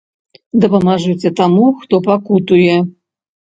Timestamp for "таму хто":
1.41-2.03